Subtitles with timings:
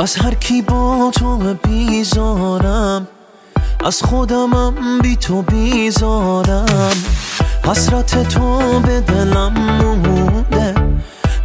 [0.00, 3.08] از هر کی با تو بیزارم
[3.84, 6.92] از خودمم بی تو بیزارم.
[7.64, 10.74] حسرت تو به دلم مونده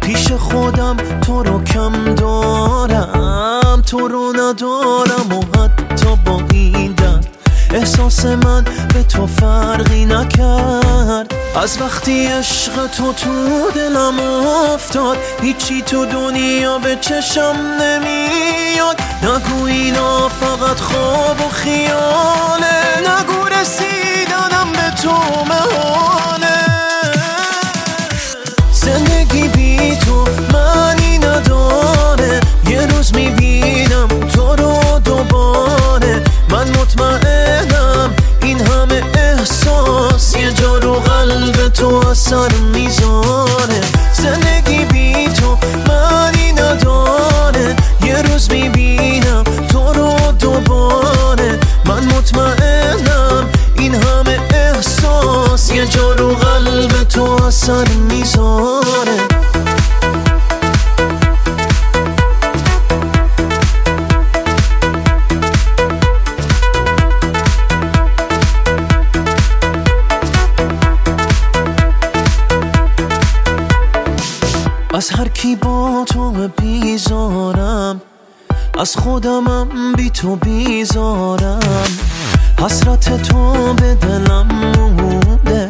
[0.00, 3.82] پیش خودم تو رو کم دارم.
[3.86, 6.94] تو رو ندارم و حتی با این
[7.74, 8.64] احساس من
[8.94, 11.34] به تو فرقی نکرد.
[11.62, 14.20] از وقتی عشق تو تو دلم
[14.74, 19.00] افتاد هیچی تو دنیا به چشم نمیاد.
[19.22, 23.00] نگو اینا فقط خواب و خیاله.
[23.00, 25.10] نگو رسیدنم به تو
[25.44, 26.03] مهانه
[52.24, 59.18] مطمئنم این همه احساس یه جا رو قلب تو اثر می‌ذاره.
[74.94, 78.00] از هر کی با تو بیزارم
[78.78, 81.98] از خودمم بی تو بیزارم.
[82.60, 84.48] حسرت تو به دلم
[84.98, 85.68] مونده.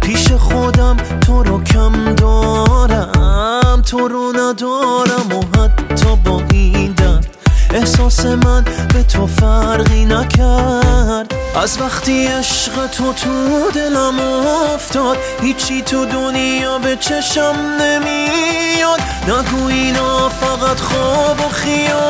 [0.00, 3.82] پیش خودم تو رو کم دارم.
[3.82, 7.26] تو رو ندارم و حتی با این درد.
[7.74, 8.64] احساس من
[8.94, 11.34] به تو فرقی نکرد.
[11.62, 13.30] از وقتی عشق تو تو
[13.74, 14.20] دلم
[14.74, 19.00] افتاد هیچی تو دنیا به چشم نمیاد.
[19.28, 22.03] نگو اینا فقط خواب و خیاله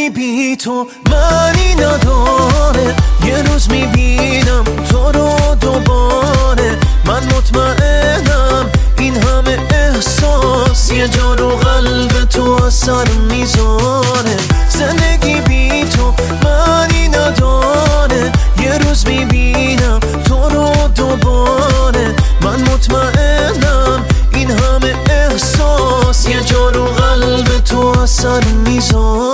[0.00, 2.94] زندگی بی تو معنی نداره
[3.24, 12.24] یه روز می‌بینم تو رو دوباره من مطمئنم این همه احساس یه جا رو قلب
[12.24, 14.36] تو اثر می‌ذاره
[14.68, 18.32] زندگی بی تو معنی نداره
[18.62, 27.58] یه روز می‌بینم تو رو دوباره من مطمئنم این همه احساس یه جا رو قلب
[27.64, 29.29] تو اثر می‌ذاره